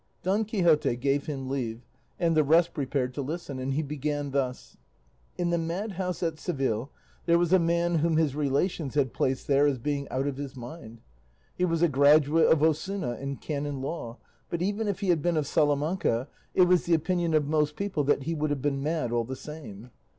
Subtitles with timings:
[0.23, 1.85] Don Quixote gave him leave,
[2.19, 4.75] and the rest prepared to listen, and he began thus:
[5.37, 6.89] "In the madhouse at Seville
[7.27, 10.55] there was a man whom his relations had placed there as being out of his
[10.57, 11.01] mind.
[11.55, 14.17] He was a graduate of Osuna in canon law;
[14.49, 18.03] but even if he had been of Salamanca, it was the opinion of most people
[18.05, 19.91] that he would have been mad all the same.